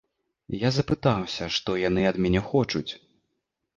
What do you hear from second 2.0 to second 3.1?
ад мяне хочуць.